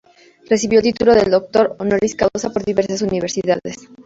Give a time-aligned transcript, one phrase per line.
[0.49, 3.87] Recibió el título de doctor "honoris causa" por diversas universidades.